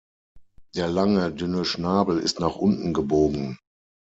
Der 0.73 0.87
lange, 0.87 1.31
dünne 1.31 1.63
Schnabel 1.63 2.17
ist 2.17 2.39
nach 2.39 2.55
unten 2.55 2.91
gebogen. 2.91 3.59